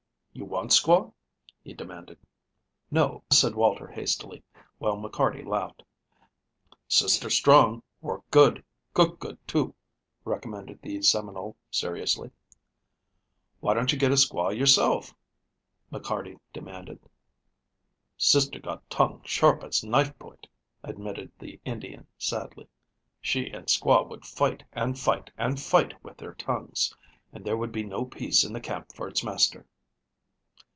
"You 0.33 0.45
want 0.45 0.71
squaw?" 0.71 1.11
he 1.61 1.73
demanded. 1.73 2.17
"No," 2.89 3.21
said 3.29 3.53
Walter 3.53 3.85
hastily, 3.87 4.43
while 4.77 4.95
McCarty 4.95 5.45
laughed. 5.45 5.83
"Sister 6.87 7.29
strong, 7.29 7.83
work 7.99 8.23
good, 8.31 8.63
cook 8.93 9.19
good, 9.19 9.45
too," 9.45 9.75
recommended 10.23 10.81
the 10.81 11.01
Seminole 11.01 11.57
seriously. 11.69 12.31
"Why 13.59 13.73
don't 13.73 13.91
you 13.91 13.99
get 13.99 14.13
a 14.13 14.15
squaw 14.15 14.57
yourself?" 14.57 15.13
McCarty 15.91 16.39
demanded. 16.53 17.01
"Sister 18.17 18.59
got 18.59 18.89
tongue 18.89 19.21
sharp 19.25 19.65
as 19.65 19.83
knife 19.83 20.17
point," 20.17 20.47
admitted 20.81 21.29
the 21.39 21.59
Indian 21.65 22.07
sadly. 22.17 22.69
"She 23.19 23.49
and 23.49 23.65
squaw 23.65 24.07
would 24.07 24.25
fight 24.25 24.63
and 24.71 24.97
fight 24.97 25.29
and 25.37 25.59
fight 25.59 26.01
with 26.01 26.17
their 26.17 26.33
tongues, 26.35 26.95
and 27.33 27.43
there 27.43 27.57
would 27.57 27.73
be 27.73 27.83
no 27.83 28.05
peace 28.05 28.45
in 28.45 28.53
the 28.53 28.61
camp 28.61 28.93
for 28.95 29.09
its 29.09 29.25
master." 29.25 29.67